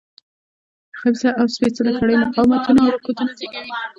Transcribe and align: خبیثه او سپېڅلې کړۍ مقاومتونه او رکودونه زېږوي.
خبیثه 0.99 1.29
او 1.39 1.45
سپېڅلې 1.53 1.91
کړۍ 1.99 2.15
مقاومتونه 2.23 2.79
او 2.83 2.91
رکودونه 2.95 3.31
زېږوي. 3.37 3.71